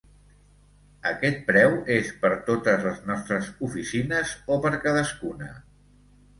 Aquest 1.09 1.37
preu 1.49 1.75
és 1.97 2.09
per 2.25 2.33
totes 2.49 2.87
les 2.89 3.05
nostres 3.11 3.53
oficines, 3.71 4.35
o 4.57 4.61
per 4.67 4.75
cadascuna? 4.89 5.55